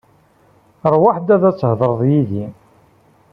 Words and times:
Rwaḥ-d 0.93 1.27
ad 1.35 1.43
thedreḍ 1.59 1.99
yid-i. 2.09 2.45